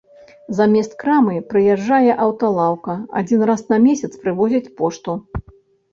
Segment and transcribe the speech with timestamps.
[0.59, 5.11] Замест крамы прыязджае аўталаўка, адзін раз на месяц прывозяць пошту.